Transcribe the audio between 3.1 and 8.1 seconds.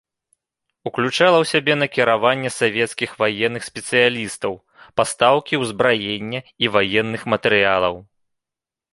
ваенных спецыялістаў, пастаўкі ўзбраення і ваенных матэрыялаў.